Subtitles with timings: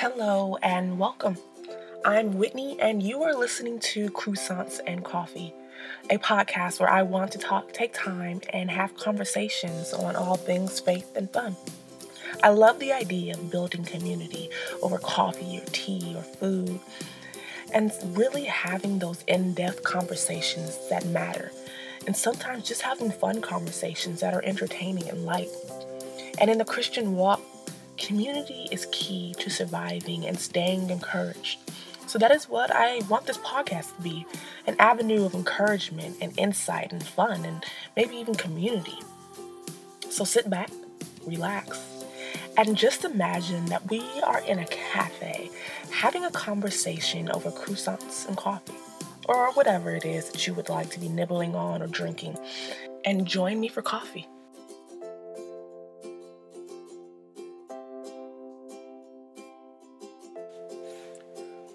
[0.00, 1.36] Hello and welcome.
[2.04, 5.52] I'm Whitney, and you are listening to Croissants and Coffee,
[6.08, 10.78] a podcast where I want to talk, take time, and have conversations on all things
[10.78, 11.56] faith and fun.
[12.44, 14.50] I love the idea of building community
[14.82, 16.78] over coffee or tea or food,
[17.74, 21.50] and really having those in depth conversations that matter,
[22.06, 25.48] and sometimes just having fun conversations that are entertaining and light.
[26.40, 27.40] And in the Christian walk,
[27.98, 31.58] community is key to surviving and staying encouraged.
[32.06, 34.24] So that is what I want this podcast to be
[34.66, 37.64] an avenue of encouragement and insight and fun and
[37.96, 38.98] maybe even community.
[40.08, 40.70] So sit back,
[41.26, 41.80] relax,
[42.56, 45.50] and just imagine that we are in a cafe
[45.92, 48.74] having a conversation over croissants and coffee,
[49.28, 52.38] or whatever it is that you would like to be nibbling on or drinking.
[53.04, 54.26] And join me for coffee.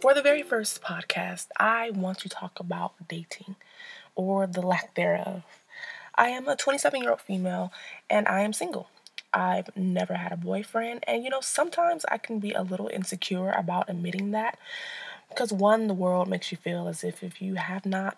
[0.03, 3.55] For the very first podcast, I want to talk about dating
[4.15, 5.43] or the lack thereof.
[6.15, 7.71] I am a 27 year old female
[8.09, 8.89] and I am single.
[9.33, 13.51] I've never had a boyfriend, and you know, sometimes I can be a little insecure
[13.51, 14.59] about admitting that
[15.29, 18.17] because one, the world makes you feel as if if you have not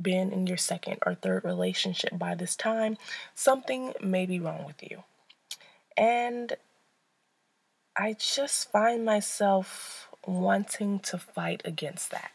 [0.00, 2.96] been in your second or third relationship by this time,
[3.34, 5.02] something may be wrong with you.
[5.96, 6.56] And
[7.96, 12.32] I just find myself wanting to fight against that.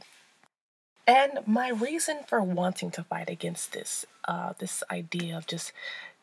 [1.08, 5.72] And my reason for wanting to fight against this, uh, this idea of just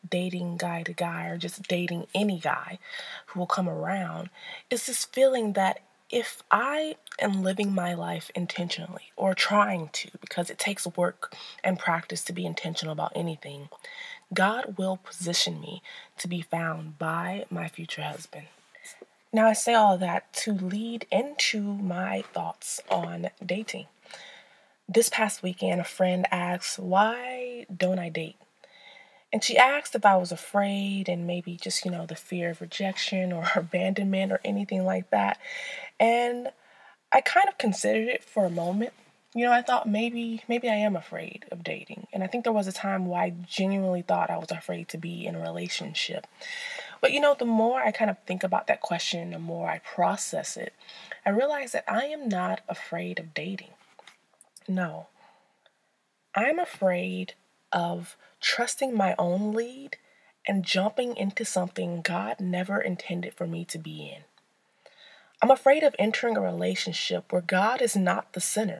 [0.07, 2.79] dating guy to guy or just dating any guy
[3.27, 4.29] who will come around,
[4.69, 10.49] is this feeling that if I am living my life intentionally or trying to, because
[10.49, 13.69] it takes work and practice to be intentional about anything,
[14.33, 15.81] God will position me
[16.17, 18.47] to be found by my future husband.
[19.35, 23.87] Now, I say all that to lead into my thoughts on dating.
[24.87, 28.35] This past weekend, a friend asked, Why don't I date?
[29.33, 32.61] And she asked if I was afraid and maybe just, you know, the fear of
[32.61, 35.39] rejection or abandonment or anything like that.
[35.99, 36.49] And
[37.11, 38.93] I kind of considered it for a moment.
[39.33, 42.05] You know, I thought maybe maybe I am afraid of dating.
[42.13, 44.99] And I think there was a time where I genuinely thought I was afraid to
[44.99, 46.27] be in a relationship.
[47.03, 49.79] But you know, the more I kind of think about that question, the more I
[49.79, 50.73] process it,
[51.25, 53.71] I realize that I am not afraid of dating.
[54.69, 55.07] No.
[56.33, 57.33] I'm afraid
[57.73, 59.97] of trusting my own lead
[60.47, 64.23] and jumping into something God never intended for me to be in.
[65.41, 68.79] I'm afraid of entering a relationship where God is not the center.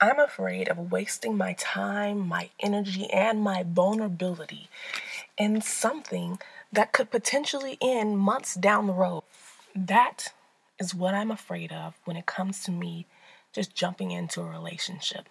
[0.00, 4.70] I'm afraid of wasting my time, my energy, and my vulnerability
[5.36, 6.38] in something
[6.72, 9.22] that could potentially end months down the road.
[9.74, 10.32] That
[10.78, 13.06] is what I'm afraid of when it comes to me
[13.52, 15.28] just jumping into a relationship.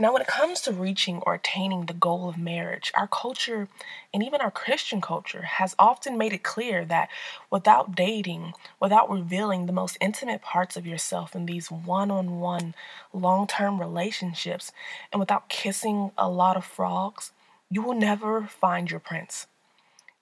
[0.00, 3.68] Now, when it comes to reaching or attaining the goal of marriage, our culture
[4.14, 7.08] and even our Christian culture has often made it clear that
[7.50, 12.74] without dating, without revealing the most intimate parts of yourself in these one on one
[13.12, 14.72] long term relationships,
[15.12, 17.32] and without kissing a lot of frogs,
[17.70, 19.46] you will never find your prince.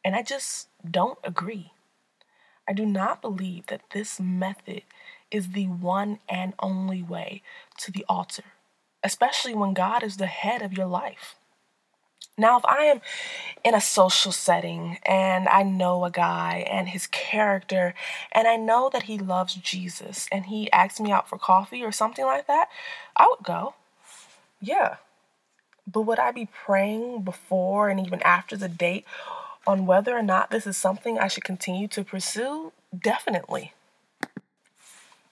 [0.05, 1.73] And I just don't agree.
[2.69, 4.83] I do not believe that this method
[5.31, 7.43] is the one and only way
[7.79, 8.45] to the altar,
[9.03, 11.37] especially when God is the head of your life.
[12.39, 13.01] Now, if I am
[13.65, 17.95] in a social setting and I know a guy and his character,
[18.31, 21.93] and I know that he loves Jesus and he asks me out for coffee or
[21.93, 22.69] something like that,
[23.17, 23.75] I would go.
[24.61, 24.97] Yeah,
[25.87, 29.05] but would I be praying before and even after the date
[29.67, 32.73] on whether or not this is something I should continue to pursue?
[32.97, 33.73] Definitely.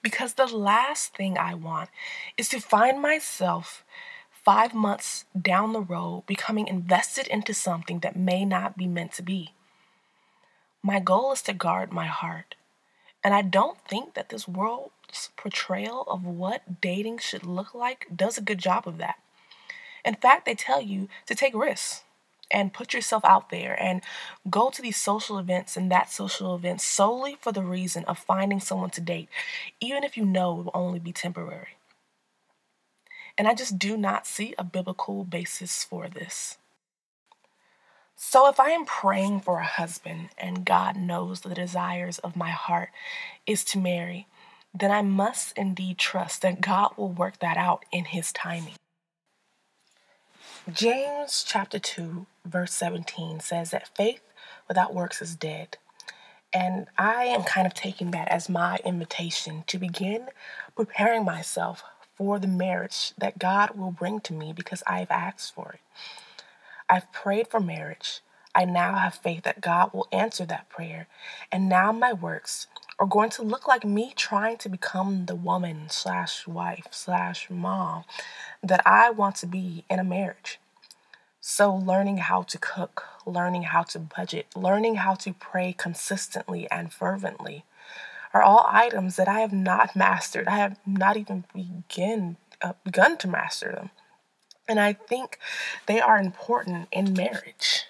[0.01, 1.89] Because the last thing I want
[2.37, 3.83] is to find myself
[4.29, 9.23] five months down the road becoming invested into something that may not be meant to
[9.23, 9.53] be.
[10.83, 12.53] My goal is to guard my heart.
[13.23, 18.37] And I don't think that this world's portrayal of what dating should look like does
[18.37, 19.15] a good job of that.
[20.05, 22.03] In fact, they tell you to take risks
[22.51, 24.01] and put yourself out there and
[24.49, 28.59] go to these social events and that social event solely for the reason of finding
[28.59, 29.29] someone to date,
[29.81, 31.77] even if you know it will only be temporary.
[33.37, 36.57] And I just do not see a biblical basis for this.
[38.15, 42.49] So, if I am praying for a husband and God knows the desires of my
[42.49, 42.89] heart
[43.45, 44.27] is to marry,
[44.73, 48.75] then I must indeed trust that God will work that out in His timing.
[50.73, 54.21] James chapter 2, verse 17 says that faith
[54.67, 55.77] without works is dead.
[56.51, 60.29] And I am kind of taking that as my invitation to begin
[60.75, 61.83] preparing myself
[62.15, 65.81] for the marriage that God will bring to me because I've asked for it.
[66.89, 68.21] I've prayed for marriage.
[68.55, 71.07] I now have faith that God will answer that prayer.
[71.51, 72.67] And now my works
[72.97, 78.05] are going to look like me trying to become the woman slash wife slash mom
[78.63, 80.59] that I want to be in a marriage.
[81.41, 86.91] So, learning how to cook, learning how to budget, learning how to pray consistently and
[86.91, 87.65] fervently
[88.33, 90.47] are all items that I have not mastered.
[90.47, 93.91] I have not even begin, uh, begun to master them.
[94.67, 95.37] And I think
[95.85, 97.85] they are important in marriage.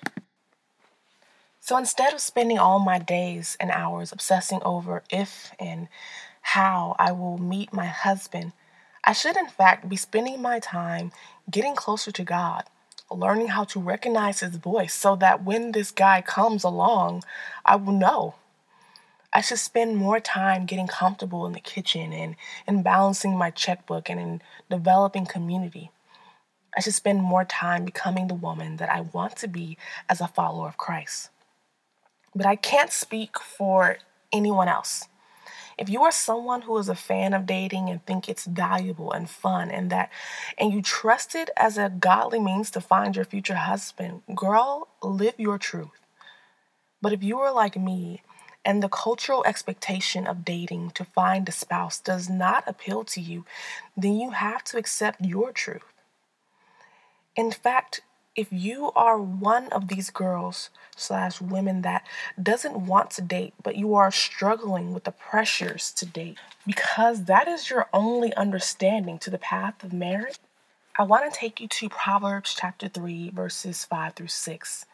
[1.66, 5.88] So instead of spending all my days and hours obsessing over if and
[6.42, 8.52] how I will meet my husband,
[9.04, 11.12] I should in fact be spending my time
[11.50, 12.66] getting closer to God,
[13.10, 17.24] learning how to recognize his voice so that when this guy comes along,
[17.66, 18.36] I will know.
[19.34, 22.36] I should spend more time getting comfortable in the kitchen and
[22.68, 25.90] in balancing my checkbook and in developing community.
[26.78, 30.28] I should spend more time becoming the woman that I want to be as a
[30.28, 31.32] follower of Christ
[32.36, 33.98] but I can't speak for
[34.32, 35.08] anyone else.
[35.78, 39.30] If you are someone who is a fan of dating and think it's valuable and
[39.30, 40.10] fun and that
[40.58, 45.36] and you trust it as a godly means to find your future husband, girl, live
[45.38, 45.90] your truth.
[47.02, 48.22] But if you are like me
[48.64, 53.46] and the cultural expectation of dating to find a spouse does not appeal to you,
[53.98, 55.84] then you have to accept your truth.
[57.36, 58.02] In fact,
[58.36, 62.06] if you are one of these girls slash women that
[62.42, 67.48] doesn't want to date but you are struggling with the pressures to date because that
[67.48, 70.38] is your only understanding to the path of marriage
[70.98, 74.86] i want to take you to proverbs chapter 3 verses 5 through 6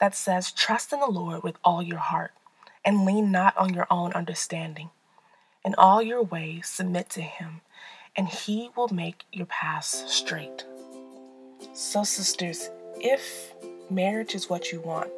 [0.00, 2.32] that says trust in the lord with all your heart
[2.84, 4.90] and lean not on your own understanding.
[5.64, 7.60] In all your ways submit to him
[8.16, 10.64] and he will make your paths straight.
[11.74, 12.70] So sisters
[13.00, 13.52] if
[13.90, 15.10] marriage is what you want,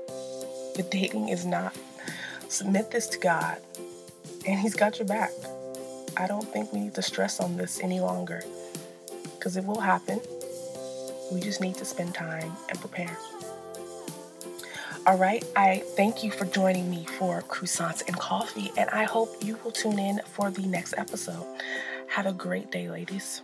[0.77, 1.77] but dating is not,
[2.49, 3.59] submit this to God,
[4.47, 5.31] and He's got your back.
[6.17, 8.43] I don't think we need to stress on this any longer
[9.37, 10.21] because it will happen.
[11.33, 13.17] We just need to spend time and prepare.
[15.05, 19.35] All right, I thank you for joining me for Croissants and Coffee, and I hope
[19.43, 21.45] you will tune in for the next episode.
[22.09, 23.43] Have a great day, ladies.